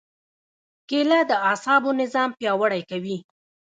کېله 0.89 1.19
د 1.29 1.31
اعصابو 1.47 1.91
نظام 2.01 2.29
پیاوړی 2.39 2.81
کوي. 2.89 3.17